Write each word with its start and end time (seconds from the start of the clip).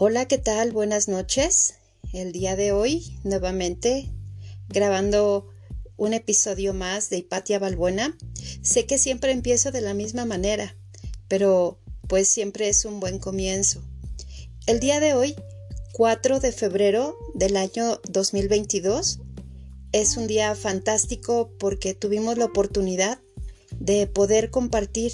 Hola, 0.00 0.28
¿qué 0.28 0.38
tal? 0.38 0.70
Buenas 0.70 1.08
noches. 1.08 1.74
El 2.12 2.30
día 2.30 2.54
de 2.54 2.70
hoy, 2.70 3.18
nuevamente, 3.24 4.08
grabando 4.68 5.48
un 5.96 6.14
episodio 6.14 6.72
más 6.72 7.10
de 7.10 7.16
Hipatia 7.16 7.58
Balbuena. 7.58 8.16
Sé 8.62 8.86
que 8.86 8.96
siempre 8.96 9.32
empiezo 9.32 9.72
de 9.72 9.80
la 9.80 9.94
misma 9.94 10.24
manera, 10.24 10.76
pero 11.26 11.80
pues 12.06 12.28
siempre 12.28 12.68
es 12.68 12.84
un 12.84 13.00
buen 13.00 13.18
comienzo. 13.18 13.82
El 14.68 14.78
día 14.78 15.00
de 15.00 15.14
hoy, 15.14 15.34
4 15.94 16.38
de 16.38 16.52
febrero 16.52 17.18
del 17.34 17.56
año 17.56 18.00
2022, 18.08 19.18
es 19.90 20.16
un 20.16 20.28
día 20.28 20.54
fantástico 20.54 21.50
porque 21.58 21.94
tuvimos 21.94 22.38
la 22.38 22.44
oportunidad 22.44 23.18
de 23.80 24.06
poder 24.06 24.50
compartir 24.50 25.10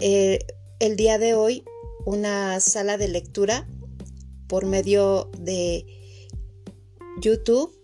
eh, 0.00 0.40
el 0.80 0.96
día 0.96 1.16
de 1.18 1.34
hoy 1.34 1.62
una 2.04 2.58
sala 2.58 2.98
de 2.98 3.06
lectura 3.06 3.68
por 4.54 4.66
medio 4.66 5.32
de 5.36 5.84
YouTube 7.20 7.76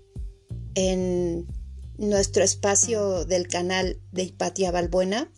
en 0.77 1.48
nuestro 1.98 2.45
espacio 2.45 3.24
del 3.24 3.48
canal 3.48 3.98
de 4.12 4.23
Hipatia 4.23 4.70
Balbuena. 4.70 5.33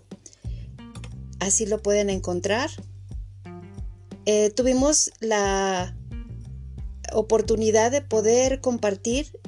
Así 1.41 1.65
lo 1.65 1.83
pueden 1.83 2.11
encontrar. 2.11 2.69
Eh, 4.27 4.51
tuvimos 4.51 5.11
la 5.21 5.97
oportunidad 7.15 7.91
de 7.91 8.03
poder 8.03 8.61
compartir 8.61 9.41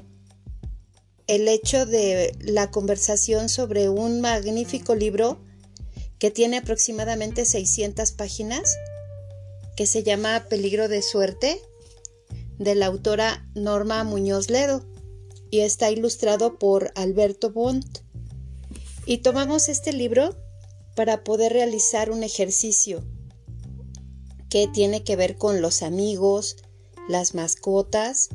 el 1.27 1.48
hecho 1.48 1.85
de 1.85 2.35
la 2.41 2.71
conversación 2.71 3.51
sobre 3.51 3.91
un 3.91 4.23
magnífico 4.23 4.95
libro 4.95 5.38
que 6.19 6.30
tiene 6.30 6.57
aproximadamente 6.57 7.45
600 7.45 8.12
páginas, 8.12 8.74
que 9.76 9.87
se 9.87 10.02
llama 10.02 10.46
Peligro 10.48 10.88
de 10.88 11.02
Suerte, 11.02 11.60
de 12.59 12.74
la 12.74 12.87
autora 12.87 13.49
Norma 13.55 14.05
Muñoz 14.05 14.51
Ledo, 14.51 14.85
y 15.51 15.60
está 15.60 15.91
ilustrado 15.91 16.59
por 16.59 16.93
Alberto 16.95 17.52
Bond. 17.52 17.85
Y 19.07 19.19
tomamos 19.19 19.69
este 19.69 19.93
libro 19.93 20.37
para 20.97 21.25
poder 21.25 21.52
realizar 21.52 22.10
un 22.10 22.23
ejercicio 22.23 23.05
que 24.49 24.69
tiene 24.69 25.05
que 25.05 25.16
ver 25.16 25.37
con 25.37 25.60
los 25.60 25.82
amigos, 25.82 26.57
las 27.09 27.35
mascotas 27.35 28.30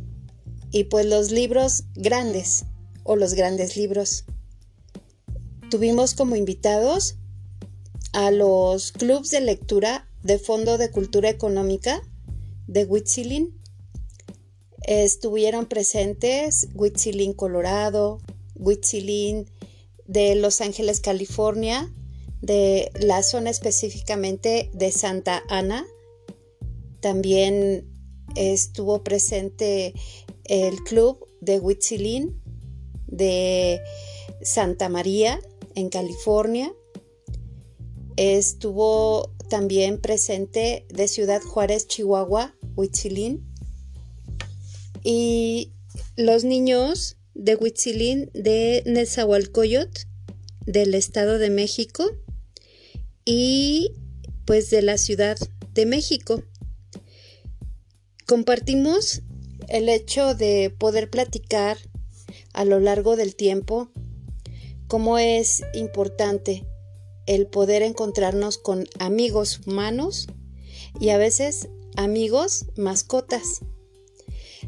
y 0.72 0.86
pues 0.86 1.06
los 1.06 1.32
libros 1.32 1.86
grandes 1.96 2.66
o 3.04 3.16
los 3.16 3.34
grandes 3.34 3.76
libros. 3.76 4.26
Tuvimos 5.70 6.14
como 6.14 6.36
invitados 6.36 7.16
a 8.14 8.32
los 8.32 8.92
clubs 8.92 9.30
de 9.30 9.42
lectura 9.42 10.08
de 10.24 10.40
Fondo 10.40 10.78
de 10.78 10.92
Cultura 10.92 11.30
Económica 11.30 12.02
de 12.68 12.86
Huitzilin. 12.86 13.59
Estuvieron 14.90 15.68
presentes 15.68 16.68
Huitzilin, 16.74 17.34
Colorado, 17.34 18.22
Huitzilin 18.56 19.46
de 20.08 20.34
Los 20.34 20.62
Ángeles, 20.62 21.00
California, 21.00 21.94
de 22.42 22.92
la 23.00 23.22
zona 23.22 23.52
específicamente 23.52 24.72
de 24.74 24.92
Santa 24.92 25.44
Ana. 25.48 25.86
También 27.02 27.88
estuvo 28.36 29.04
presente 29.04 29.94
el 30.46 30.78
club 30.78 31.24
de 31.40 31.60
Huitzilin 31.60 32.42
de 33.06 33.82
Santa 34.42 34.90
María 34.90 35.40
en 35.76 35.90
California. 35.90 36.74
Estuvo 38.16 39.36
también 39.52 40.02
presente 40.02 40.88
de 40.90 41.08
Ciudad 41.08 41.44
Juárez, 41.44 41.88
Chihuahua, 41.88 42.56
Huitzilín. 42.76 43.49
Y 45.04 45.72
los 46.16 46.44
niños 46.44 47.18
de 47.34 47.56
Huitzilín 47.56 48.30
de 48.34 48.84
Nezahualcóyotl, 48.86 50.02
del 50.66 50.94
Estado 50.94 51.40
de 51.40 51.50
México 51.50 52.06
y 53.26 53.92
pues 54.46 54.70
de 54.70 54.82
la 54.82 54.98
Ciudad 54.98 55.38
de 55.74 55.86
México. 55.86 56.44
Compartimos 58.28 59.22
el 59.68 59.90
hecho 59.90 60.36
de 60.36 60.70
poder 60.78 61.10
platicar 61.10 61.78
a 62.54 62.66
lo 62.66 62.80
largo 62.80 63.16
del 63.16 63.36
tiempo 63.36 63.92
cómo 64.88 65.18
es 65.18 65.64
importante 65.74 66.66
el 67.26 67.48
poder 67.48 67.84
encontrarnos 67.84 68.58
con 68.58 68.88
amigos 69.00 69.62
humanos 69.66 70.28
y 71.00 71.10
a 71.10 71.18
veces 71.18 71.70
amigos 71.96 72.66
mascotas. 72.76 73.62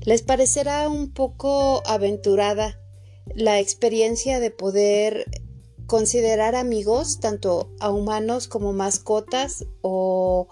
Les 0.04 0.24
parecerá 0.24 0.90
un 0.90 1.12
poco 1.12 1.84
aventurada 1.86 2.80
la 3.36 3.60
experiencia 3.60 4.40
de 4.40 4.50
poder 4.50 5.26
considerar 5.86 6.56
amigos 6.56 7.20
tanto 7.20 7.70
a 7.80 7.92
humanos 7.92 8.48
como 8.48 8.74
mascotas 8.74 9.66
o 9.82 10.48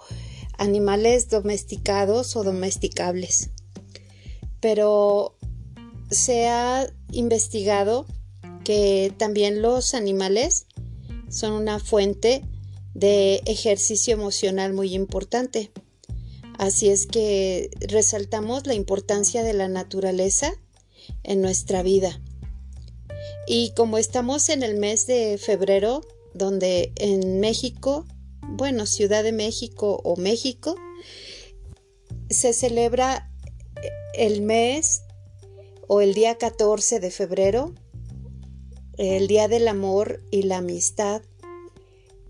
animales 0.56 1.28
domesticados 1.28 2.36
o 2.36 2.44
domesticables. 2.44 3.50
Pero 4.60 5.36
se 6.10 6.48
ha 6.48 6.86
investigado 7.10 8.06
que 8.62 9.12
también 9.16 9.62
los 9.62 9.94
animales 9.94 10.66
son 11.28 11.52
una 11.52 11.78
fuente 11.78 12.42
de 12.94 13.36
ejercicio 13.46 14.14
emocional 14.14 14.74
muy 14.74 14.94
importante. 14.94 15.70
Así 16.60 16.90
es 16.90 17.06
que 17.06 17.70
resaltamos 17.80 18.66
la 18.66 18.74
importancia 18.74 19.42
de 19.42 19.54
la 19.54 19.66
naturaleza 19.66 20.52
en 21.22 21.40
nuestra 21.40 21.82
vida. 21.82 22.20
Y 23.46 23.72
como 23.72 23.96
estamos 23.96 24.50
en 24.50 24.62
el 24.62 24.76
mes 24.76 25.06
de 25.06 25.38
febrero, 25.38 26.02
donde 26.34 26.92
en 26.96 27.40
México, 27.40 28.04
bueno, 28.42 28.84
Ciudad 28.84 29.24
de 29.24 29.32
México 29.32 30.02
o 30.04 30.16
México, 30.16 30.76
se 32.28 32.52
celebra 32.52 33.32
el 34.12 34.42
mes 34.42 35.00
o 35.88 36.02
el 36.02 36.12
día 36.12 36.36
14 36.36 37.00
de 37.00 37.10
febrero, 37.10 37.74
el 38.98 39.28
Día 39.28 39.48
del 39.48 39.66
Amor 39.66 40.22
y 40.30 40.42
la 40.42 40.58
Amistad, 40.58 41.22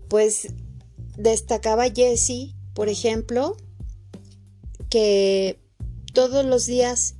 pues 0.07 0.47
destacaba 1.17 1.89
Jessie, 1.89 2.55
por 2.73 2.87
ejemplo, 2.87 3.57
que 4.91 5.57
todos 6.13 6.45
los 6.45 6.67
días 6.67 7.15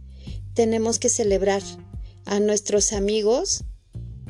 tenemos 0.54 1.00
que 1.00 1.10
celebrar 1.10 1.64
a 2.26 2.40
nuestros 2.40 2.92
amigos 2.92 3.64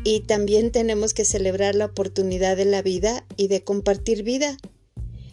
y 0.03 0.21
también 0.21 0.71
tenemos 0.71 1.13
que 1.13 1.25
celebrar 1.25 1.75
la 1.75 1.85
oportunidad 1.85 2.55
de 2.55 2.65
la 2.65 2.83
vida 2.83 3.25
y 3.37 3.47
de 3.47 3.63
compartir 3.63 4.23
vida, 4.23 4.57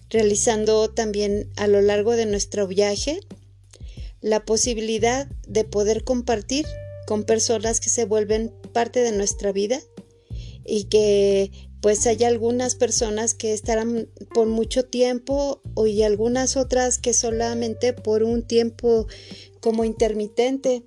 realizando 0.09 0.89
también 0.89 1.51
a 1.57 1.67
lo 1.67 1.83
largo 1.83 2.17
de 2.17 2.25
nuestro 2.25 2.67
viaje 2.67 3.21
la 4.23 4.45
posibilidad 4.45 5.29
de 5.47 5.65
poder 5.65 6.03
compartir 6.03 6.67
con 7.07 7.25
personas 7.25 7.79
que 7.79 7.91
se 7.91 8.07
vuelven 8.07 8.53
parte 8.73 9.01
de 9.01 9.13
nuestra 9.13 9.53
vida 9.53 9.81
y 10.65 10.85
que 10.85 11.51
pues 11.81 12.07
hay 12.07 12.25
algunas 12.25 12.75
personas 12.75 13.35
que 13.35 13.53
estarán 13.53 14.09
por 14.35 14.47
mucho 14.49 14.85
tiempo 14.85 15.63
y 15.87 16.03
algunas 16.03 16.57
otras 16.57 16.99
que 16.99 17.15
solamente 17.15 17.93
por 17.93 18.23
un 18.23 18.47
tiempo 18.47 19.07
como 19.61 19.85
intermitente 19.85 20.85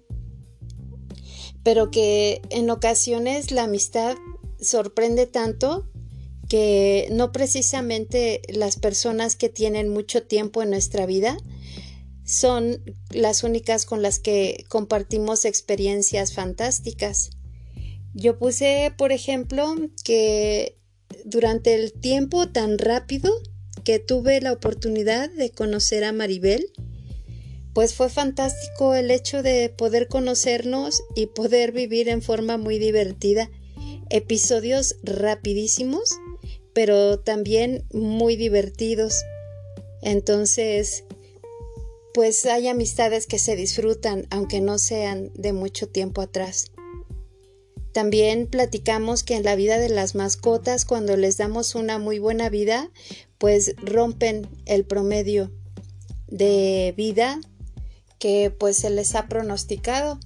pero 1.64 1.92
que 1.92 2.42
en 2.50 2.70
ocasiones 2.70 3.52
la 3.52 3.64
amistad 3.64 4.16
sorprende 4.60 5.28
tanto 5.28 5.88
que 6.50 7.08
no 7.12 7.32
precisamente 7.32 8.42
las 8.50 8.78
personas 8.78 9.36
que 9.36 9.50
tienen 9.50 9.90
mucho 9.90 10.24
tiempo 10.24 10.62
en 10.62 10.72
nuestra 10.72 11.06
vida 11.06 11.38
son 12.26 12.84
las 13.10 13.44
únicas 13.44 13.86
con 13.86 14.02
las 14.02 14.20
que 14.20 14.66
compartimos 14.70 15.46
experiencias 15.46 16.34
fantásticas. 16.34 17.32
Yo 18.14 18.38
puse, 18.38 18.94
por 18.98 19.12
ejemplo, 19.12 19.76
que 20.04 20.78
durante 21.26 21.76
el 21.76 21.94
tiempo 21.94 22.50
tan 22.50 22.78
rápido 22.78 23.32
que 23.84 24.00
tuve 24.00 24.42
la 24.42 24.54
oportunidad 24.54 25.30
de 25.32 25.52
conocer 25.52 26.04
a 26.04 26.12
Maribel, 26.12 26.72
pues 27.74 27.94
fue 27.94 28.10
fantástico 28.10 28.96
el 28.96 29.12
hecho 29.12 29.44
de 29.44 29.70
poder 29.70 30.08
conocernos 30.08 31.02
y 31.16 31.28
poder 31.28 31.72
vivir 31.72 32.10
en 32.10 32.22
forma 32.22 32.58
muy 32.58 32.80
divertida 32.80 33.50
episodios 34.10 34.98
rapidísimos, 35.04 36.18
pero 36.74 37.20
también 37.20 37.86
muy 37.94 38.36
divertidos. 38.36 39.24
Entonces, 40.02 41.06
pues 42.14 42.46
hay 42.46 42.68
amistades 42.68 43.26
que 43.26 43.40
se 43.40 43.56
disfrutan 43.56 44.28
aunque 44.30 44.60
no 44.60 44.78
sean 44.78 45.32
de 45.34 45.54
mucho 45.54 45.88
tiempo 45.88 46.22
atrás. 46.22 46.71
También 47.92 48.48
platicamos 48.48 49.24
que 49.24 49.36
en 49.36 49.44
la 49.44 49.56
vida 49.56 49.78
de 49.78 49.90
las 49.90 50.16
mascotas, 50.16 50.86
cuando 50.86 51.18
les 51.18 51.38
damos 51.38 51.76
una 51.76 51.98
muy 51.98 52.20
buena 52.20 52.50
vida, 52.50 52.90
pues 53.38 53.76
rompen 53.78 54.48
el 54.66 54.86
promedio 54.86 55.52
de 56.28 56.94
vida 56.96 57.40
que 58.18 58.50
pues 58.50 58.78
se 58.78 58.90
les 58.90 59.16
ha 59.16 59.28
pronosticado 59.28 60.20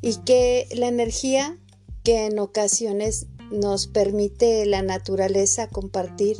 y 0.00 0.16
que 0.18 0.68
la 0.74 0.86
energía 0.86 1.58
que 2.04 2.26
en 2.26 2.38
ocasiones 2.38 3.26
nos 3.50 3.86
permite 3.88 4.64
la 4.66 4.82
naturaleza 4.82 5.68
compartir 5.68 6.36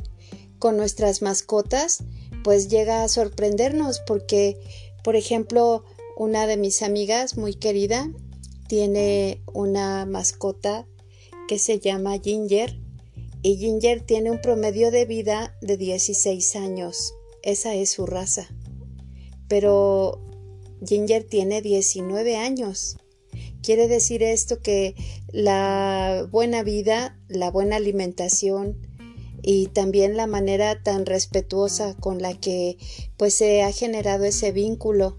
con 0.59 0.77
nuestras 0.77 1.23
mascotas, 1.23 2.05
pues 2.45 2.69
llega 2.69 3.03
a 3.03 3.09
sorprendernos 3.09 4.01
porque, 4.07 4.59
por 5.03 5.17
ejemplo, 5.17 5.85
una 6.17 6.47
de 6.47 6.57
mis 6.57 6.83
amigas 6.83 7.37
muy 7.37 7.55
querida 7.55 8.09
tiene 8.69 9.43
una 9.53 10.07
mascota 10.07 10.87
que 11.49 11.59
se 11.59 11.79
llama 11.79 12.19
Ginger 12.19 12.79
y 13.43 13.57
Ginger 13.59 14.01
tiene 14.01 14.31
un 14.31 14.41
promedio 14.41 14.91
de 14.91 15.05
vida 15.05 15.57
de 15.61 15.77
16 15.77 16.57
años. 16.57 17.15
Esa 17.43 17.75
es 17.75 17.91
su 17.91 18.07
raza. 18.07 18.49
Pero 19.49 20.21
Ginger 20.85 21.25
tiene 21.25 21.63
19 21.63 22.37
años. 22.37 22.97
Quiere 23.63 23.89
decir 23.89 24.23
esto 24.23 24.61
que 24.61 24.95
la 25.29 26.27
buena 26.31 26.63
vida, 26.63 27.19
la 27.29 27.51
buena 27.51 27.77
alimentación 27.77 28.81
y 29.43 29.69
también 29.69 30.17
la 30.17 30.27
manera 30.27 30.83
tan 30.83 31.07
respetuosa 31.07 31.95
con 31.95 32.21
la 32.21 32.35
que 32.35 32.79
pues 33.17 33.35
se 33.35 33.63
ha 33.63 33.71
generado 33.71 34.25
ese 34.25 34.51
vínculo 34.51 35.19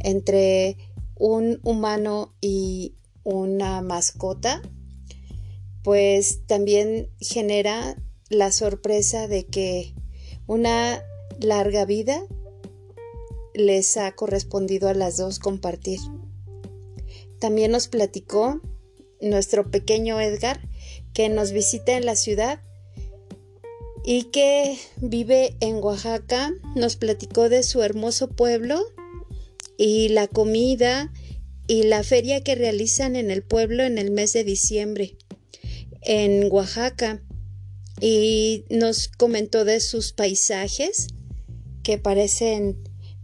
entre 0.00 0.76
un 1.18 1.60
humano 1.62 2.34
y 2.40 2.94
una 3.24 3.82
mascota, 3.82 4.62
pues 5.82 6.46
también 6.46 7.10
genera 7.20 7.96
la 8.28 8.52
sorpresa 8.52 9.28
de 9.28 9.46
que 9.46 9.94
una 10.46 11.02
larga 11.40 11.84
vida 11.84 12.22
les 13.54 13.96
ha 13.96 14.12
correspondido 14.12 14.88
a 14.88 14.94
las 14.94 15.16
dos 15.16 15.38
compartir. 15.38 16.00
También 17.38 17.70
nos 17.70 17.88
platicó 17.88 18.60
nuestro 19.20 19.70
pequeño 19.70 20.20
Edgar 20.20 20.60
que 21.12 21.28
nos 21.28 21.52
visita 21.52 21.96
en 21.96 22.06
la 22.06 22.16
ciudad 22.16 22.62
y 24.04 24.24
que 24.24 24.78
vive 24.96 25.56
en 25.60 25.82
Oaxaca. 25.82 26.52
Nos 26.74 26.96
platicó 26.96 27.48
de 27.48 27.62
su 27.62 27.82
hermoso 27.82 28.28
pueblo 28.28 28.80
y 29.78 30.08
la 30.08 30.26
comida 30.26 31.10
y 31.66 31.84
la 31.84 32.02
feria 32.02 32.42
que 32.42 32.56
realizan 32.56 33.16
en 33.16 33.30
el 33.30 33.42
pueblo 33.42 33.84
en 33.84 33.96
el 33.96 34.10
mes 34.10 34.34
de 34.34 34.44
diciembre 34.44 35.16
en 36.02 36.48
Oaxaca. 36.50 37.22
Y 38.00 38.64
nos 38.70 39.08
comentó 39.08 39.64
de 39.64 39.80
sus 39.80 40.12
paisajes 40.12 41.08
que 41.82 41.98
parecen 41.98 42.78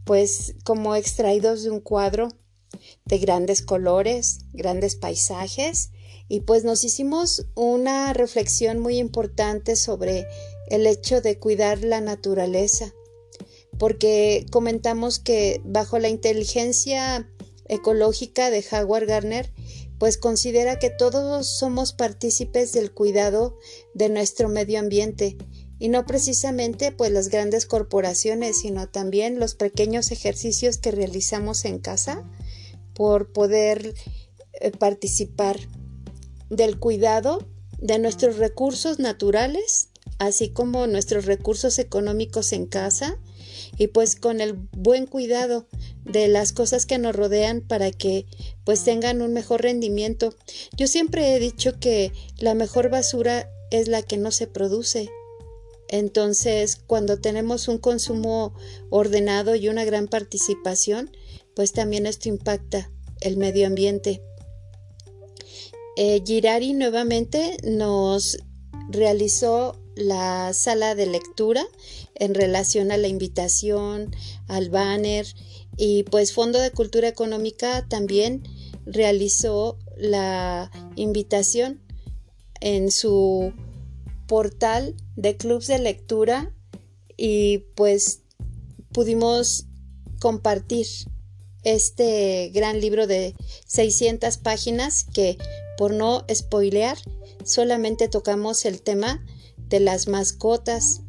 pues 0.04 0.54
como 0.64 0.96
extraídos 0.96 1.62
de 1.62 1.70
un 1.70 1.80
cuadro 1.80 2.28
de 3.04 3.18
grandes 3.18 3.62
colores, 3.62 4.38
grandes 4.52 4.96
paisajes. 4.96 5.90
Y 6.28 6.40
pues 6.40 6.64
nos 6.64 6.84
hicimos 6.84 7.46
una 7.54 8.12
reflexión 8.12 8.78
muy 8.78 8.98
importante 8.98 9.76
sobre 9.76 10.26
el 10.68 10.86
hecho 10.86 11.20
de 11.20 11.38
cuidar 11.38 11.84
la 11.84 12.00
naturaleza 12.00 12.92
porque 13.78 14.46
comentamos 14.50 15.18
que 15.18 15.60
bajo 15.64 15.98
la 15.98 16.08
inteligencia 16.08 17.28
ecológica 17.66 18.50
de 18.50 18.64
Howard 18.70 19.06
Garner, 19.06 19.52
pues 19.98 20.18
considera 20.18 20.78
que 20.78 20.90
todos 20.90 21.46
somos 21.46 21.92
partícipes 21.92 22.72
del 22.72 22.92
cuidado 22.92 23.58
de 23.94 24.08
nuestro 24.08 24.48
medio 24.48 24.78
ambiente 24.80 25.36
y 25.78 25.88
no 25.88 26.06
precisamente 26.06 26.92
pues 26.92 27.10
las 27.10 27.28
grandes 27.28 27.66
corporaciones, 27.66 28.60
sino 28.60 28.88
también 28.88 29.38
los 29.38 29.54
pequeños 29.54 30.10
ejercicios 30.12 30.78
que 30.78 30.90
realizamos 30.90 31.64
en 31.64 31.78
casa 31.78 32.24
por 32.94 33.32
poder 33.32 33.94
eh, 34.60 34.70
participar 34.70 35.58
del 36.48 36.78
cuidado 36.78 37.46
de 37.78 37.98
nuestros 37.98 38.38
recursos 38.38 38.98
naturales, 38.98 39.88
así 40.18 40.50
como 40.50 40.86
nuestros 40.86 41.26
recursos 41.26 41.78
económicos 41.78 42.52
en 42.52 42.66
casa 42.66 43.18
y 43.78 43.88
pues 43.88 44.16
con 44.16 44.40
el 44.40 44.54
buen 44.54 45.06
cuidado 45.06 45.66
de 46.04 46.28
las 46.28 46.52
cosas 46.52 46.86
que 46.86 46.98
nos 46.98 47.14
rodean 47.14 47.60
para 47.60 47.90
que 47.90 48.26
pues 48.64 48.84
tengan 48.84 49.22
un 49.22 49.32
mejor 49.32 49.62
rendimiento. 49.62 50.34
Yo 50.76 50.86
siempre 50.86 51.34
he 51.34 51.40
dicho 51.40 51.78
que 51.78 52.12
la 52.38 52.54
mejor 52.54 52.90
basura 52.90 53.50
es 53.70 53.88
la 53.88 54.02
que 54.02 54.16
no 54.16 54.30
se 54.30 54.46
produce. 54.46 55.10
Entonces, 55.88 56.76
cuando 56.76 57.20
tenemos 57.20 57.68
un 57.68 57.78
consumo 57.78 58.54
ordenado 58.90 59.54
y 59.54 59.68
una 59.68 59.84
gran 59.84 60.08
participación, 60.08 61.10
pues 61.54 61.72
también 61.72 62.06
esto 62.06 62.28
impacta 62.28 62.90
el 63.20 63.36
medio 63.36 63.66
ambiente. 63.66 64.22
Eh, 65.96 66.22
Girari 66.24 66.72
nuevamente 66.72 67.56
nos 67.62 68.38
realizó 68.90 69.80
la 69.96 70.52
sala 70.52 70.94
de 70.94 71.06
lectura 71.06 71.64
en 72.14 72.34
relación 72.34 72.92
a 72.92 72.96
la 72.96 73.08
invitación, 73.08 74.14
al 74.48 74.70
banner 74.70 75.26
y 75.76 76.04
pues 76.04 76.32
Fondo 76.32 76.58
de 76.58 76.70
Cultura 76.70 77.08
Económica 77.08 77.86
también 77.88 78.42
realizó 78.86 79.78
la 79.96 80.70
invitación 80.96 81.80
en 82.60 82.90
su 82.90 83.52
portal 84.26 84.94
de 85.16 85.36
clubs 85.36 85.66
de 85.66 85.78
lectura 85.78 86.54
y 87.16 87.58
pues 87.74 88.22
pudimos 88.92 89.66
compartir 90.20 90.86
este 91.62 92.50
gran 92.54 92.80
libro 92.80 93.06
de 93.06 93.34
600 93.66 94.36
páginas 94.38 95.04
que 95.04 95.38
por 95.76 95.92
no 95.92 96.24
spoilear 96.32 96.98
solamente 97.44 98.08
tocamos 98.08 98.64
el 98.64 98.82
tema 98.82 99.24
de 99.68 99.80
las 99.80 100.08
mascotas 100.08 101.02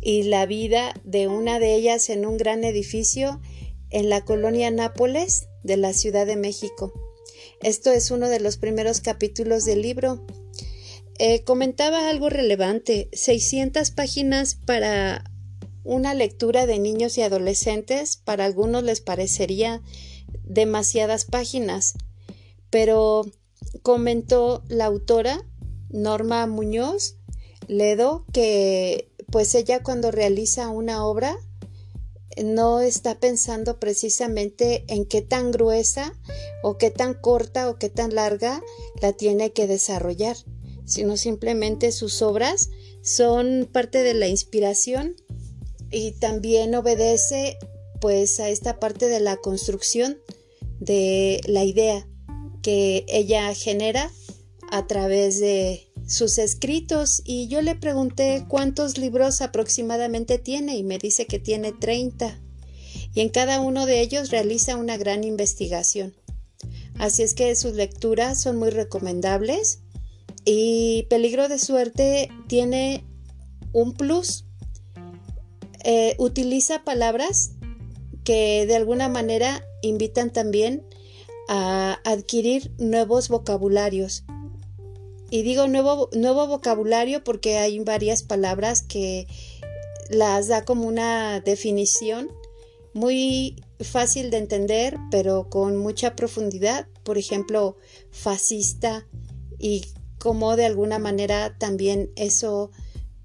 y 0.00 0.24
la 0.24 0.46
vida 0.46 0.94
de 1.04 1.28
una 1.28 1.58
de 1.58 1.74
ellas 1.74 2.10
en 2.10 2.26
un 2.26 2.36
gran 2.36 2.64
edificio 2.64 3.40
en 3.90 4.08
la 4.08 4.24
colonia 4.24 4.70
Nápoles 4.70 5.48
de 5.62 5.76
la 5.76 5.92
Ciudad 5.92 6.26
de 6.26 6.36
México. 6.36 6.92
Esto 7.60 7.90
es 7.90 8.10
uno 8.10 8.28
de 8.28 8.40
los 8.40 8.56
primeros 8.56 9.00
capítulos 9.00 9.64
del 9.64 9.82
libro. 9.82 10.24
Eh, 11.18 11.42
comentaba 11.44 12.08
algo 12.08 12.28
relevante, 12.28 13.08
600 13.12 13.90
páginas 13.90 14.54
para 14.54 15.24
una 15.82 16.14
lectura 16.14 16.66
de 16.66 16.78
niños 16.78 17.16
y 17.16 17.22
adolescentes, 17.22 18.16
para 18.16 18.44
algunos 18.44 18.82
les 18.82 19.00
parecería 19.00 19.82
demasiadas 20.44 21.24
páginas, 21.24 21.94
pero 22.70 23.22
comentó 23.82 24.62
la 24.68 24.86
autora 24.86 25.44
Norma 25.88 26.46
Muñoz 26.46 27.16
Ledo 27.68 28.24
que 28.32 29.10
pues 29.30 29.54
ella 29.54 29.82
cuando 29.82 30.10
realiza 30.10 30.68
una 30.68 31.04
obra 31.04 31.36
no 32.42 32.80
está 32.80 33.18
pensando 33.18 33.80
precisamente 33.80 34.84
en 34.88 35.06
qué 35.06 35.22
tan 35.22 35.50
gruesa 35.50 36.14
o 36.62 36.76
qué 36.76 36.90
tan 36.90 37.14
corta 37.14 37.68
o 37.70 37.78
qué 37.78 37.88
tan 37.88 38.14
larga 38.14 38.62
la 39.00 39.12
tiene 39.14 39.52
que 39.52 39.66
desarrollar, 39.66 40.36
sino 40.84 41.16
simplemente 41.16 41.92
sus 41.92 42.22
obras 42.22 42.70
son 43.02 43.68
parte 43.72 44.02
de 44.02 44.14
la 44.14 44.28
inspiración 44.28 45.16
y 45.90 46.12
también 46.12 46.74
obedece 46.74 47.56
pues 48.00 48.40
a 48.40 48.48
esta 48.48 48.78
parte 48.78 49.08
de 49.08 49.20
la 49.20 49.36
construcción 49.36 50.18
de 50.80 51.40
la 51.46 51.64
idea 51.64 52.06
que 52.62 53.04
ella 53.08 53.54
genera 53.54 54.10
a 54.70 54.86
través 54.86 55.40
de 55.40 55.85
sus 56.06 56.38
escritos 56.38 57.20
y 57.24 57.48
yo 57.48 57.62
le 57.62 57.74
pregunté 57.74 58.44
cuántos 58.48 58.96
libros 58.96 59.42
aproximadamente 59.42 60.38
tiene 60.38 60.76
y 60.76 60.84
me 60.84 60.98
dice 60.98 61.26
que 61.26 61.38
tiene 61.38 61.72
30 61.72 62.40
y 63.12 63.20
en 63.20 63.28
cada 63.28 63.60
uno 63.60 63.86
de 63.86 64.00
ellos 64.00 64.30
realiza 64.30 64.76
una 64.76 64.96
gran 64.96 65.24
investigación. 65.24 66.14
Así 66.98 67.22
es 67.22 67.34
que 67.34 67.54
sus 67.56 67.74
lecturas 67.74 68.40
son 68.40 68.56
muy 68.56 68.70
recomendables 68.70 69.80
y 70.44 71.06
Peligro 71.10 71.48
de 71.48 71.58
Suerte 71.58 72.30
tiene 72.46 73.04
un 73.72 73.94
plus. 73.94 74.44
Eh, 75.84 76.14
utiliza 76.18 76.84
palabras 76.84 77.52
que 78.24 78.66
de 78.66 78.76
alguna 78.76 79.08
manera 79.08 79.64
invitan 79.82 80.32
también 80.32 80.86
a 81.48 82.00
adquirir 82.04 82.72
nuevos 82.78 83.28
vocabularios 83.28 84.24
y 85.30 85.42
digo 85.42 85.66
nuevo, 85.68 86.08
nuevo 86.12 86.46
vocabulario 86.46 87.24
porque 87.24 87.58
hay 87.58 87.78
varias 87.80 88.22
palabras 88.22 88.82
que 88.82 89.26
las 90.08 90.48
da 90.48 90.64
como 90.64 90.86
una 90.86 91.40
definición 91.40 92.30
muy 92.92 93.62
fácil 93.80 94.30
de 94.30 94.38
entender, 94.38 94.96
pero 95.10 95.48
con 95.50 95.76
mucha 95.76 96.16
profundidad. 96.16 96.86
Por 97.02 97.18
ejemplo, 97.18 97.76
fascista 98.10 99.06
y 99.58 99.84
cómo 100.18 100.56
de 100.56 100.64
alguna 100.64 100.98
manera 100.98 101.56
también 101.58 102.10
eso 102.16 102.70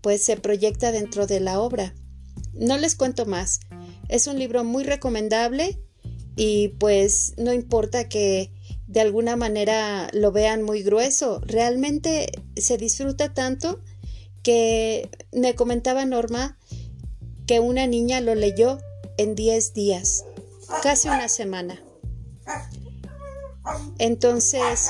pues 0.02 0.24
se 0.24 0.38
proyecta 0.38 0.92
dentro 0.92 1.28
de 1.28 1.40
la 1.40 1.62
obra. 1.62 1.94
No 2.54 2.78
les 2.78 2.96
cuento 2.96 3.26
más. 3.26 3.60
Es 4.10 4.28
un 4.28 4.40
libro 4.40 4.64
muy 4.64 4.84
recomendable 4.84 5.80
y 6.36 6.70
pues 6.80 7.34
no 7.38 7.54
importa 7.54 8.10
que 8.10 8.52
de 8.92 9.00
alguna 9.00 9.38
manera 9.38 10.10
lo 10.12 10.34
vean 10.34 10.64
muy 10.64 10.84
grueso, 10.84 11.40
realmente 11.46 12.30
se 12.58 12.78
disfruta 12.78 13.34
tanto 13.34 13.80
que 14.44 15.10
me 15.32 15.56
comentaba 15.56 16.04
Norma 16.04 16.58
que 17.48 17.62
una 17.62 17.88
niña 17.88 18.20
lo 18.20 18.36
leyó 18.36 18.80
en 19.18 19.36
10 19.36 19.74
días, 19.74 20.26
casi 20.84 21.08
una 21.08 21.30
semana. 21.30 21.82
Entonces, 23.98 24.90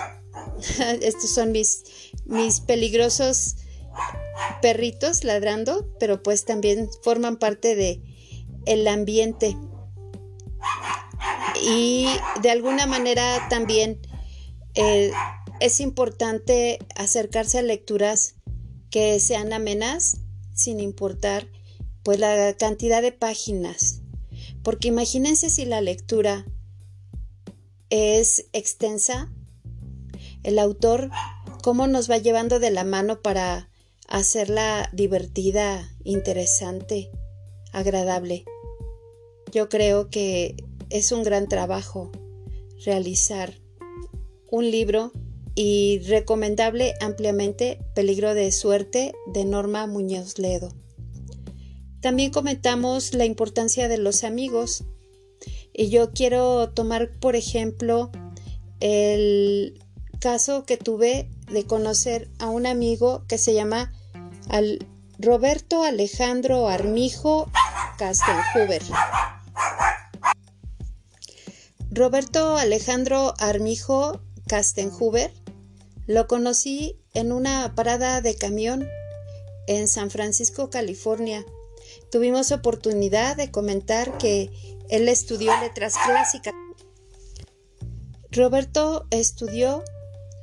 estos 1.02 1.30
son 1.30 1.52
mis, 1.52 1.84
mis 2.26 2.60
peligrosos 2.60 3.58
perritos 4.64 5.24
ladrando, 5.24 5.88
pero 6.00 6.24
pues 6.24 6.46
también 6.46 6.90
forman 7.04 7.38
parte 7.38 7.76
de 7.76 8.02
el 8.66 8.88
ambiente. 8.88 9.56
Y 11.64 12.08
de 12.42 12.52
alguna 12.52 12.86
manera 12.86 13.48
también 13.50 14.00
eh, 14.76 15.12
es 15.60 15.80
importante 15.80 16.80
acercarse 16.96 17.60
a 17.60 17.64
lecturas 17.64 18.36
que 18.90 19.20
sean 19.20 19.54
amenas 19.54 20.18
sin 20.54 20.80
importar 20.80 21.48
pues 22.04 22.20
la 22.20 22.56
cantidad 22.58 23.02
de 23.02 23.12
páginas. 23.12 24.02
Porque 24.64 24.90
imagínense 24.90 25.50
si 25.50 25.66
la 25.66 25.82
lectura 25.82 26.46
es 27.90 28.46
extensa, 28.54 29.32
el 30.44 30.60
autor 30.60 31.10
cómo 31.62 31.88
nos 31.88 32.10
va 32.10 32.18
llevando 32.18 32.60
de 32.60 32.72
la 32.72 32.84
mano 32.84 33.22
para 33.22 33.70
hacerla 34.08 34.90
divertida, 34.94 35.90
interesante, 36.04 37.12
agradable. 37.72 38.46
Yo 39.52 39.70
creo 39.70 40.10
que 40.10 40.56
es 40.92 41.12
un 41.12 41.24
gran 41.24 41.48
trabajo 41.48 42.12
realizar 42.86 43.54
un 44.50 44.70
libro 44.70 45.12
y 45.56 46.00
recomendable 46.08 46.94
ampliamente 47.02 47.80
Peligro 47.96 48.34
de 48.34 48.52
Suerte 48.52 49.14
de 49.34 49.46
Norma 49.46 49.88
Muñoz 49.88 50.38
Ledo. 50.38 50.74
También 52.02 52.32
comentamos 52.32 53.14
la 53.14 53.26
importancia 53.26 53.88
de 53.88 53.98
los 53.98 54.24
amigos 54.24 54.84
y 55.74 55.90
yo 55.90 56.12
quiero 56.12 56.70
tomar 56.70 57.18
por 57.20 57.36
ejemplo 57.36 58.12
el 58.80 59.80
caso 60.20 60.66
que 60.66 60.78
tuve 60.78 61.30
de 61.52 61.66
conocer 61.66 62.30
a 62.40 62.50
un 62.50 62.66
amigo 62.66 63.26
que 63.28 63.38
se 63.38 63.54
llama 63.54 63.94
Roberto 65.20 65.84
Alejandro 65.84 66.68
Armijo 66.68 67.50
Castenhuber. 67.98 68.82
Roberto 71.94 72.56
Alejandro 72.56 73.34
Armijo 73.38 74.22
Castenhuber 74.48 75.34
lo 76.08 76.26
conocí 76.26 76.98
en 77.14 77.34
una 77.34 77.76
parada 77.76 78.22
de 78.22 78.34
camión 78.36 78.88
en 79.68 79.90
San 79.90 80.10
Francisco, 80.10 80.70
California. 80.70 81.46
Tuvimos 82.10 82.54
oportunidad 82.54 83.36
de 83.36 83.52
comentar 83.52 84.18
que 84.18 84.50
él 84.90 85.10
estudió 85.10 85.52
letras 85.60 85.96
clásicas. 86.06 86.54
Roberto 88.32 89.06
estudió 89.10 89.84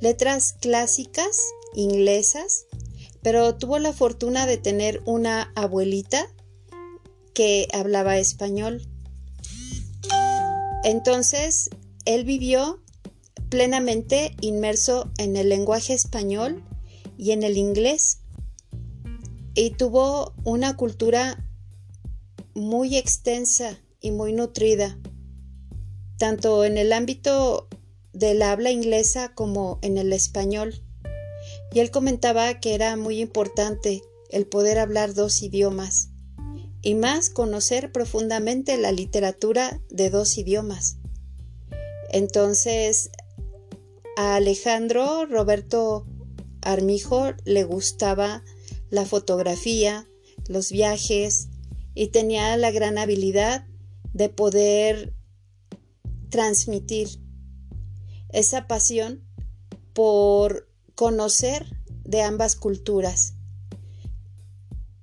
letras 0.01 0.53
clásicas 0.53 1.41
inglesas, 1.73 2.67
pero 3.23 3.55
tuvo 3.55 3.79
la 3.79 3.91
fortuna 3.91 4.45
de 4.45 4.57
tener 4.57 5.01
una 5.05 5.51
abuelita 5.55 6.27
que 7.33 7.67
hablaba 7.73 8.19
español. 8.19 8.87
Entonces, 10.83 11.69
él 12.05 12.23
vivió 12.23 12.81
plenamente 13.49 14.35
inmerso 14.41 15.11
en 15.17 15.35
el 15.35 15.49
lenguaje 15.49 15.93
español 15.93 16.63
y 17.17 17.31
en 17.31 17.43
el 17.43 17.57
inglés 17.57 18.19
y 19.55 19.71
tuvo 19.71 20.33
una 20.45 20.77
cultura 20.77 21.45
muy 22.53 22.95
extensa 22.95 23.77
y 23.99 24.11
muy 24.11 24.31
nutrida, 24.31 24.97
tanto 26.17 26.63
en 26.63 26.77
el 26.77 26.93
ámbito 26.93 27.67
del 28.13 28.41
habla 28.41 28.71
inglesa 28.71 29.33
como 29.35 29.79
en 29.81 29.97
el 29.97 30.13
español. 30.13 30.81
Y 31.73 31.79
él 31.79 31.91
comentaba 31.91 32.59
que 32.59 32.73
era 32.73 32.95
muy 32.95 33.19
importante 33.19 34.01
el 34.29 34.45
poder 34.47 34.79
hablar 34.79 35.13
dos 35.13 35.41
idiomas 35.41 36.08
y 36.89 36.95
más 36.95 37.29
conocer 37.29 37.91
profundamente 37.91 38.75
la 38.79 38.91
literatura 38.91 39.79
de 39.91 40.09
dos 40.09 40.39
idiomas. 40.39 40.97
Entonces, 42.11 43.11
a 44.17 44.37
Alejandro 44.37 45.27
Roberto 45.27 46.07
Armijo 46.63 47.33
le 47.45 47.63
gustaba 47.63 48.43
la 48.89 49.05
fotografía, 49.05 50.07
los 50.47 50.71
viajes 50.71 51.49
y 51.93 52.07
tenía 52.07 52.57
la 52.57 52.71
gran 52.71 52.97
habilidad 52.97 53.67
de 54.13 54.29
poder 54.29 55.13
transmitir 56.29 57.07
esa 58.29 58.65
pasión 58.65 59.23
por 59.93 60.67
conocer 60.95 61.67
de 62.03 62.23
ambas 62.23 62.55
culturas. 62.55 63.35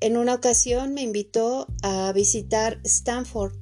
En 0.01 0.19
una 0.19 0.35
ocasión 0.35 0.93
me 0.93 1.01
invitó 1.01 1.67
a 1.83 2.13
visitar 2.13 2.81
Stanford, 2.85 3.55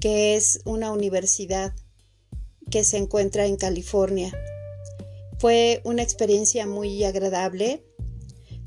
que 0.00 0.36
es 0.36 0.60
una 0.64 0.90
universidad 0.90 1.74
que 2.70 2.82
se 2.82 2.96
encuentra 2.96 3.44
en 3.44 3.56
California. 3.56 4.32
Fue 5.38 5.82
una 5.84 6.02
experiencia 6.02 6.66
muy 6.66 7.04
agradable 7.04 7.84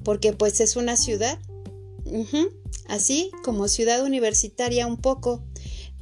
porque 0.04 0.34
pues 0.34 0.60
es 0.60 0.76
una 0.76 0.96
ciudad, 0.96 1.40
así 2.88 3.32
como 3.44 3.68
ciudad 3.68 4.04
universitaria 4.04 4.86
un 4.86 4.98
poco, 4.98 5.44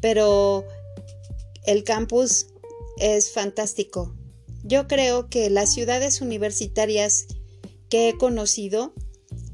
pero 0.02 0.66
el 1.66 1.86
campus 1.86 2.48
es 2.98 3.32
fantástico. 3.32 4.14
Yo 4.64 4.88
creo 4.90 5.30
que 5.30 5.50
las 5.50 5.74
ciudades 5.74 6.20
universitarias 6.20 7.28
que 7.90 8.10
he 8.10 8.18
conocido, 8.18 8.94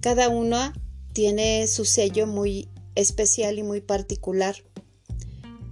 cada 0.02 0.30
una 0.30 0.74
tiene 1.18 1.66
su 1.66 1.84
sello 1.84 2.28
muy 2.28 2.70
especial 2.94 3.58
y 3.58 3.64
muy 3.64 3.82
particular, 3.82 4.56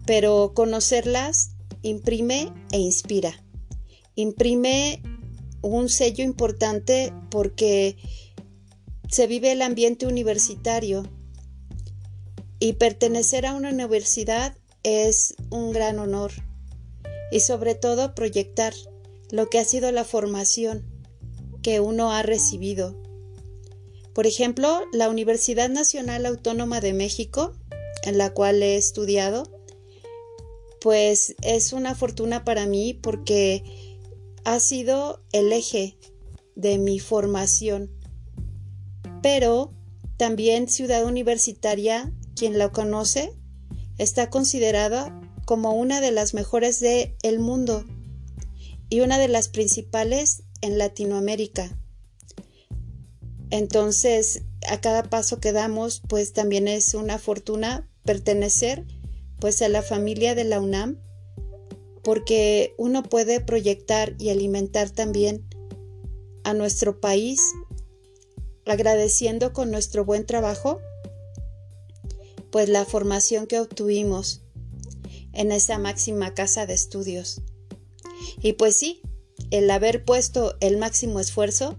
pero 0.08 0.54
conocerlas 0.56 1.52
imprime 1.84 2.52
e 2.72 2.80
inspira. 2.80 3.46
Imprime 4.16 5.04
un 5.62 5.88
sello 5.88 6.24
importante 6.24 7.14
porque 7.30 7.96
se 9.08 9.28
vive 9.28 9.52
el 9.52 9.62
ambiente 9.62 10.08
universitario 10.08 11.04
y 12.58 12.74
pertenecer 12.74 13.46
a 13.46 13.54
una 13.54 13.70
universidad 13.70 14.58
es 14.82 15.36
un 15.52 15.74
gran 15.74 16.00
honor 16.00 16.32
y 17.32 17.42
sobre 17.42 17.76
todo 17.76 18.16
proyectar 18.16 18.74
lo 19.30 19.48
que 19.52 19.60
ha 19.60 19.66
sido 19.66 19.92
la 19.92 20.06
formación 20.06 20.84
que 21.62 21.82
uno 21.82 22.12
ha 22.12 22.24
recibido. 22.24 23.05
Por 24.16 24.28
ejemplo, 24.28 24.88
la 24.94 25.10
Universidad 25.10 25.70
Nacional 25.70 26.26
Autónoma 26.26 26.80
de 26.80 26.94
México, 26.94 27.52
en 28.04 28.18
la 28.18 28.30
cual 28.30 28.64
he 28.64 28.78
estudiado, 28.78 29.44
pues 30.80 31.36
es 31.42 31.74
una 31.74 31.96
fortuna 31.96 32.46
para 32.46 32.66
mí 32.66 32.94
porque 32.94 33.62
ha 34.46 34.62
sido 34.62 35.22
el 35.34 35.52
eje 35.52 35.98
de 36.56 36.78
mi 36.78 37.00
formación. 37.00 37.92
Pero 39.22 39.74
también 40.16 40.70
Ciudad 40.70 41.04
Universitaria, 41.04 42.14
quien 42.38 42.58
la 42.58 42.72
conoce, 42.72 43.34
está 43.98 44.30
considerada 44.30 45.14
como 45.44 45.74
una 45.74 46.00
de 46.00 46.12
las 46.12 46.34
mejores 46.34 46.80
del 46.80 47.18
el 47.22 47.40
mundo 47.40 47.84
y 48.88 49.02
una 49.02 49.18
de 49.18 49.28
las 49.28 49.50
principales 49.50 50.44
en 50.62 50.78
Latinoamérica. 50.78 51.78
Entonces, 53.56 54.42
a 54.68 54.82
cada 54.82 55.04
paso 55.04 55.40
que 55.40 55.54
damos, 55.54 56.02
pues 56.10 56.34
también 56.34 56.68
es 56.68 56.94
una 56.94 57.18
fortuna 57.18 57.90
pertenecer 58.04 58.84
pues 59.40 59.62
a 59.62 59.70
la 59.70 59.82
familia 59.82 60.36
de 60.36 60.44
la 60.44 60.60
UNAM, 60.60 61.00
porque 62.04 62.76
uno 62.78 63.02
puede 63.02 63.40
proyectar 63.40 64.14
y 64.20 64.28
alimentar 64.28 64.90
también 64.90 65.48
a 66.44 66.54
nuestro 66.54 67.00
país 67.00 67.40
agradeciendo 68.66 69.54
con 69.54 69.72
nuestro 69.72 70.04
buen 70.04 70.26
trabajo 70.26 70.82
pues 72.52 72.68
la 72.68 72.84
formación 72.84 73.48
que 73.48 73.62
obtuvimos 73.62 74.42
en 75.32 75.54
esa 75.54 75.80
máxima 75.80 76.34
casa 76.34 76.66
de 76.66 76.74
estudios. 76.74 77.42
Y 78.42 78.52
pues 78.52 78.76
sí, 78.76 79.02
el 79.50 79.72
haber 79.72 80.04
puesto 80.04 80.58
el 80.60 80.76
máximo 80.76 81.22
esfuerzo 81.22 81.78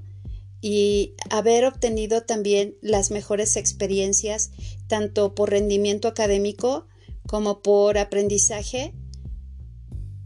y 0.61 1.15
haber 1.31 1.65
obtenido 1.65 2.23
también 2.23 2.77
las 2.81 3.11
mejores 3.11 3.57
experiencias, 3.57 4.51
tanto 4.89 5.35
por 5.35 5.51
rendimiento 5.51 6.09
académico 6.09 6.87
como 7.27 7.63
por 7.63 7.99
aprendizaje, 7.99 8.95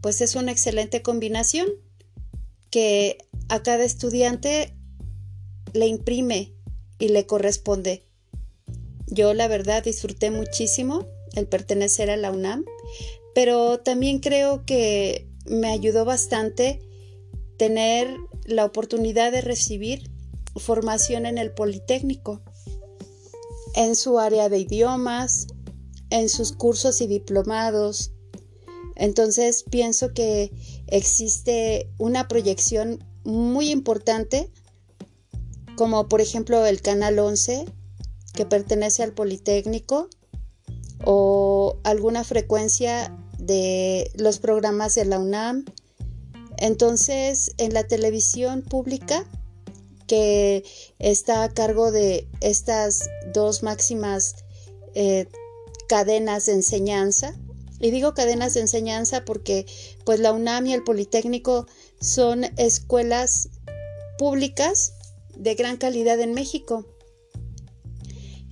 pues 0.01 0.21
es 0.21 0.35
una 0.35 0.51
excelente 0.51 1.01
combinación 1.01 1.67
que 2.69 3.17
a 3.49 3.61
cada 3.61 3.83
estudiante 3.83 4.73
le 5.73 5.87
imprime 5.87 6.53
y 6.99 7.09
le 7.09 7.25
corresponde. 7.25 8.05
Yo 9.07 9.33
la 9.33 9.47
verdad 9.47 9.83
disfruté 9.83 10.31
muchísimo 10.31 11.05
el 11.35 11.47
pertenecer 11.47 12.09
a 12.09 12.17
la 12.17 12.31
UNAM, 12.31 12.65
pero 13.35 13.79
también 13.79 14.19
creo 14.19 14.65
que 14.65 15.27
me 15.45 15.67
ayudó 15.67 16.05
bastante 16.05 16.79
tener 17.57 18.15
la 18.45 18.65
oportunidad 18.65 19.31
de 19.31 19.41
recibir 19.41 20.10
formación 20.55 21.25
en 21.25 21.37
el 21.37 21.51
Politécnico, 21.51 22.41
en 23.75 23.95
su 23.95 24.19
área 24.19 24.49
de 24.49 24.59
idiomas, 24.59 25.47
en 26.09 26.29
sus 26.29 26.51
cursos 26.51 27.01
y 27.01 27.07
diplomados. 27.07 28.11
Entonces 28.95 29.63
pienso 29.69 30.13
que 30.13 30.51
existe 30.87 31.89
una 31.97 32.27
proyección 32.27 33.03
muy 33.23 33.69
importante, 33.69 34.51
como 35.75 36.07
por 36.09 36.21
ejemplo 36.21 36.65
el 36.65 36.81
Canal 36.81 37.19
11, 37.19 37.65
que 38.33 38.45
pertenece 38.45 39.03
al 39.03 39.13
Politécnico, 39.13 40.09
o 41.03 41.79
alguna 41.83 42.23
frecuencia 42.23 43.17
de 43.37 44.11
los 44.15 44.39
programas 44.39 44.95
de 44.95 45.05
la 45.05 45.19
UNAM. 45.19 45.65
Entonces, 46.57 47.53
en 47.57 47.73
la 47.73 47.87
televisión 47.87 48.61
pública, 48.61 49.25
que 50.11 50.65
está 50.99 51.45
a 51.45 51.53
cargo 51.53 51.89
de 51.89 52.27
estas 52.41 53.09
dos 53.33 53.63
máximas 53.63 54.35
eh, 54.93 55.29
cadenas 55.87 56.47
de 56.47 56.51
enseñanza, 56.51 57.33
y 57.79 57.91
digo 57.91 58.13
cadenas 58.13 58.55
de 58.55 58.59
enseñanza 58.59 59.23
porque 59.23 59.65
pues 60.03 60.19
la 60.19 60.33
UNAM 60.33 60.67
y 60.67 60.73
el 60.73 60.83
Politécnico 60.83 61.65
son 62.01 62.43
escuelas 62.57 63.51
públicas 64.17 64.95
de 65.37 65.55
gran 65.55 65.77
calidad 65.77 66.19
en 66.19 66.33
México. 66.33 66.85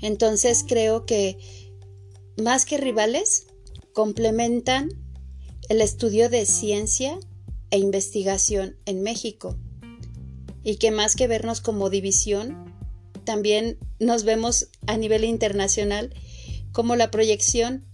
Entonces 0.01 0.63
creo 0.65 1.05
que 1.05 1.37
más 2.37 2.63
que 2.63 2.77
rivales, 2.77 3.47
complementan 3.91 4.91
el 5.67 5.81
estudio 5.81 6.29
de 6.29 6.45
ciencia 6.45 7.19
e 7.69 7.79
investigación 7.79 8.77
en 8.85 9.03
México. 9.03 9.57
Y 10.63 10.77
que 10.77 10.91
más 10.91 11.15
que 11.15 11.27
vernos 11.27 11.61
como 11.61 11.89
división, 11.89 12.73
también 13.23 13.77
nos 13.99 14.23
vemos 14.23 14.69
a 14.87 14.97
nivel 14.97 15.23
internacional 15.23 16.13
como 16.71 16.95
la 16.95 17.11
proyección 17.11 17.85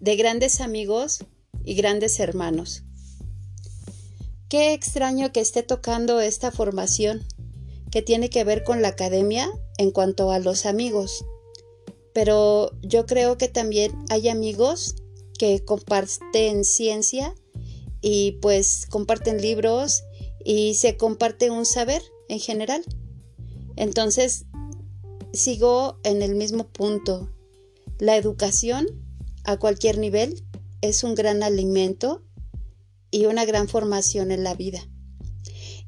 de 0.00 0.16
grandes 0.16 0.60
amigos 0.60 1.24
y 1.64 1.74
grandes 1.74 2.20
hermanos. 2.20 2.84
Qué 4.48 4.72
extraño 4.72 5.32
que 5.32 5.40
esté 5.40 5.62
tocando 5.62 6.20
esta 6.20 6.50
formación 6.50 7.26
que 7.90 8.02
tiene 8.02 8.30
que 8.30 8.44
ver 8.44 8.64
con 8.64 8.82
la 8.82 8.88
academia 8.88 9.50
en 9.76 9.90
cuanto 9.90 10.30
a 10.30 10.38
los 10.38 10.66
amigos. 10.66 11.24
Pero 12.14 12.72
yo 12.82 13.06
creo 13.06 13.38
que 13.38 13.48
también 13.48 13.92
hay 14.10 14.28
amigos 14.28 14.96
que 15.38 15.64
comparten 15.64 16.64
ciencia 16.64 17.34
y 18.00 18.32
pues 18.40 18.86
comparten 18.88 19.40
libros 19.40 20.04
y 20.48 20.72
se 20.72 20.96
comparte 20.96 21.50
un 21.50 21.66
saber 21.66 22.00
en 22.30 22.40
general. 22.40 22.82
Entonces, 23.76 24.46
sigo 25.34 25.98
en 26.04 26.22
el 26.22 26.36
mismo 26.36 26.66
punto. 26.68 27.30
La 27.98 28.16
educación 28.16 28.86
a 29.44 29.58
cualquier 29.58 29.98
nivel 29.98 30.42
es 30.80 31.04
un 31.04 31.14
gran 31.14 31.42
alimento 31.42 32.24
y 33.10 33.26
una 33.26 33.44
gran 33.44 33.68
formación 33.68 34.32
en 34.32 34.42
la 34.42 34.54
vida. 34.54 34.80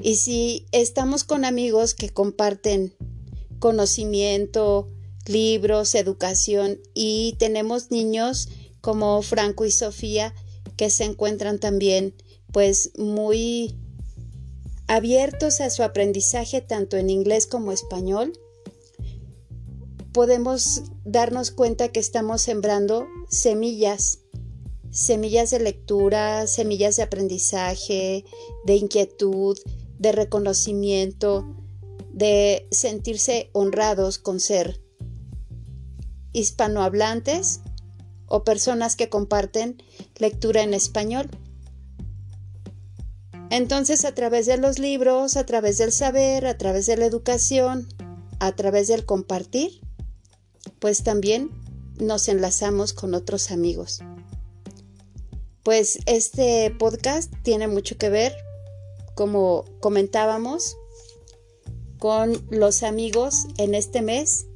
Y 0.02 0.16
si 0.16 0.66
estamos 0.72 1.24
con 1.24 1.46
amigos 1.46 1.94
que 1.94 2.10
comparten 2.10 2.94
conocimiento, 3.60 4.90
libros, 5.24 5.94
educación 5.94 6.80
y 6.92 7.34
tenemos 7.38 7.90
niños 7.90 8.50
como 8.82 9.22
Franco 9.22 9.64
y 9.64 9.70
Sofía 9.70 10.34
que 10.76 10.90
se 10.90 11.04
encuentran 11.04 11.58
también 11.58 12.14
pues 12.52 12.90
muy 12.98 13.79
abiertos 14.90 15.60
a 15.60 15.70
su 15.70 15.84
aprendizaje 15.84 16.60
tanto 16.60 16.96
en 16.96 17.10
inglés 17.10 17.46
como 17.46 17.70
español, 17.70 18.32
podemos 20.12 20.82
darnos 21.04 21.52
cuenta 21.52 21.90
que 21.90 22.00
estamos 22.00 22.42
sembrando 22.42 23.06
semillas, 23.28 24.18
semillas 24.90 25.52
de 25.52 25.60
lectura, 25.60 26.48
semillas 26.48 26.96
de 26.96 27.04
aprendizaje, 27.04 28.24
de 28.64 28.74
inquietud, 28.74 29.56
de 29.96 30.10
reconocimiento, 30.10 31.54
de 32.12 32.66
sentirse 32.72 33.48
honrados 33.52 34.18
con 34.18 34.40
ser 34.40 34.82
hispanohablantes 36.32 37.60
o 38.26 38.42
personas 38.42 38.96
que 38.96 39.08
comparten 39.08 39.80
lectura 40.16 40.62
en 40.62 40.74
español. 40.74 41.30
Entonces, 43.50 44.04
a 44.04 44.14
través 44.14 44.46
de 44.46 44.56
los 44.56 44.78
libros, 44.78 45.36
a 45.36 45.44
través 45.44 45.78
del 45.78 45.90
saber, 45.90 46.46
a 46.46 46.56
través 46.56 46.86
de 46.86 46.96
la 46.96 47.06
educación, 47.06 47.88
a 48.38 48.52
través 48.52 48.86
del 48.86 49.04
compartir, 49.04 49.80
pues 50.78 51.02
también 51.02 51.50
nos 51.98 52.28
enlazamos 52.28 52.92
con 52.92 53.12
otros 53.14 53.50
amigos. 53.50 54.00
Pues 55.64 55.98
este 56.06 56.70
podcast 56.78 57.32
tiene 57.42 57.66
mucho 57.66 57.98
que 57.98 58.08
ver, 58.08 58.34
como 59.14 59.64
comentábamos, 59.80 60.76
con 61.98 62.32
los 62.50 62.82
amigos 62.82 63.46
en 63.58 63.74
este 63.74 64.00
mes 64.00 64.46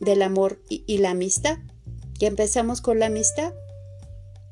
del 0.00 0.22
amor 0.22 0.60
y, 0.68 0.98
la 0.98 1.10
amistad. 1.10 1.58
Y 2.18 2.26
empezamos 2.26 2.80
con 2.80 2.98
la 2.98 3.06
amistad, 3.06 3.54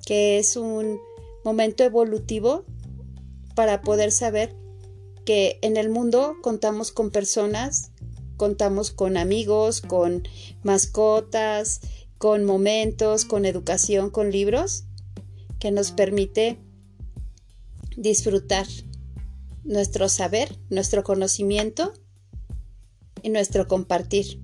que 0.07 0.39
es 0.39 0.57
un 0.57 0.99
momento 1.45 1.85
evolutivo 1.85 2.65
para 3.55 3.83
poder 3.83 4.13
saber 4.13 4.55
que 5.25 5.59
en 5.63 5.77
el 5.77 5.89
mundo 5.89 6.37
contamos 6.43 6.93
con 6.93 7.11
personas 7.11 7.93
contamos 8.37 8.91
con 8.91 9.17
amigos, 9.17 9.81
con 9.81 10.27
mascotas, 10.63 11.81
con 12.19 12.45
momentos, 12.45 13.25
con 13.25 13.45
educación, 13.45 14.11
con 14.11 14.31
libros, 14.31 14.85
que 15.59 15.71
nos 15.71 15.93
permite 15.93 16.59
disfrutar 17.97 18.67
nuestro 19.63 20.09
saber, 20.09 20.59
nuestro 20.69 21.05
conocimiento 21.05 21.95
y 23.23 23.31
nuestro 23.31 23.67
compartir. 23.67 24.41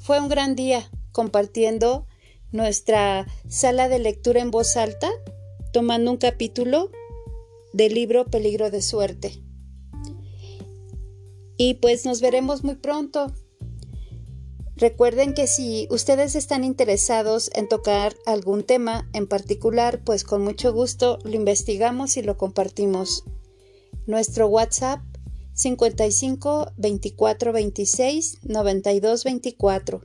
Fue 0.00 0.20
un 0.20 0.28
gran 0.28 0.54
día 0.54 0.88
compartiendo 1.12 2.06
nuestra 2.52 3.26
sala 3.48 3.88
de 3.88 3.98
lectura 3.98 4.40
en 4.40 4.50
voz 4.50 4.76
alta, 4.76 5.10
tomando 5.72 6.10
un 6.10 6.18
capítulo 6.18 6.90
del 7.74 7.92
libro 7.92 8.24
Peligro 8.26 8.70
de 8.70 8.80
Suerte. 8.80 9.42
Y 11.58 11.74
pues 11.74 12.06
nos 12.06 12.20
veremos 12.20 12.62
muy 12.62 12.76
pronto. 12.76 13.34
Recuerden 14.76 15.34
que 15.34 15.48
si 15.48 15.88
ustedes 15.90 16.36
están 16.36 16.62
interesados 16.62 17.50
en 17.54 17.68
tocar 17.68 18.14
algún 18.26 18.62
tema 18.62 19.08
en 19.12 19.26
particular, 19.26 20.02
pues 20.04 20.22
con 20.22 20.42
mucho 20.42 20.72
gusto 20.72 21.18
lo 21.24 21.34
investigamos 21.34 22.16
y 22.16 22.22
lo 22.22 22.36
compartimos. 22.36 23.24
Nuestro 24.06 24.46
WhatsApp 24.46 25.00
55 25.54 26.72
24 26.76 27.52
26 27.52 28.38
92 28.42 29.24
24. 29.24 30.00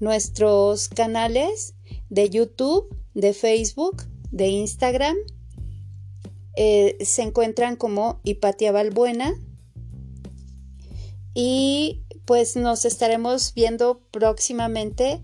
Nuestros 0.00 0.88
canales 0.88 1.74
de 2.08 2.30
YouTube, 2.30 2.96
de 3.14 3.34
Facebook, 3.34 4.04
de 4.30 4.48
Instagram 4.48 5.16
eh, 6.56 6.96
se 7.04 7.22
encuentran 7.22 7.76
como 7.76 8.20
Hipatia 8.24 8.72
Valbuena 8.72 9.34
y 11.34 12.02
pues 12.24 12.56
nos 12.56 12.84
estaremos 12.84 13.54
viendo 13.54 14.00
próximamente 14.10 15.22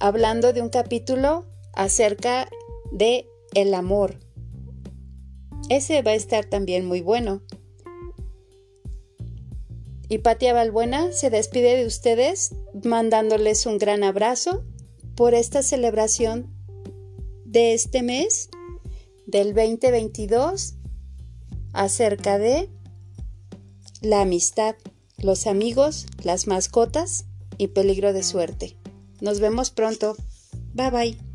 hablando 0.00 0.52
de 0.52 0.62
un 0.62 0.68
capítulo 0.68 1.46
acerca 1.74 2.48
de 2.92 3.28
el 3.54 3.74
amor. 3.74 4.18
Ese 5.68 6.02
va 6.02 6.12
a 6.12 6.14
estar 6.14 6.44
también 6.44 6.86
muy 6.86 7.00
bueno. 7.00 7.42
Y 10.08 10.18
Patia 10.18 10.52
Balbuena 10.52 11.10
se 11.10 11.30
despide 11.30 11.76
de 11.76 11.86
ustedes 11.86 12.54
mandándoles 12.84 13.66
un 13.66 13.78
gran 13.78 14.04
abrazo 14.04 14.64
por 15.16 15.34
esta 15.34 15.62
celebración 15.62 16.54
de 17.44 17.74
este 17.74 18.02
mes 18.02 18.48
del 19.36 19.52
2022 19.52 20.76
acerca 21.74 22.38
de 22.38 22.70
la 24.00 24.22
amistad 24.22 24.76
los 25.18 25.46
amigos, 25.46 26.06
las 26.22 26.46
mascotas 26.46 27.26
y 27.58 27.68
peligro 27.68 28.14
de 28.14 28.22
suerte. 28.22 28.78
Nos 29.20 29.40
vemos 29.40 29.70
pronto. 29.70 30.16
Bye 30.72 30.90
bye. 30.90 31.25